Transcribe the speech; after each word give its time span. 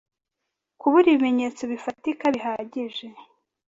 kubura 0.79 1.07
ibimenyetso 1.11 1.61
bifatika 1.71 2.23
bihagije 2.35 3.05